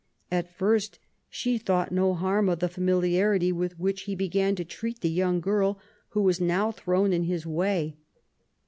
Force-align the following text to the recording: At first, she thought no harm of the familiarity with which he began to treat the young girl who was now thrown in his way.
At 0.31 0.49
first, 0.49 0.97
she 1.29 1.59
thought 1.59 1.91
no 1.91 2.15
harm 2.15 2.49
of 2.49 2.57
the 2.57 2.67
familiarity 2.67 3.51
with 3.51 3.77
which 3.79 4.05
he 4.05 4.15
began 4.15 4.55
to 4.55 4.65
treat 4.65 5.01
the 5.01 5.11
young 5.11 5.39
girl 5.39 5.77
who 6.09 6.23
was 6.23 6.41
now 6.41 6.71
thrown 6.71 7.13
in 7.13 7.25
his 7.25 7.45
way. 7.45 7.97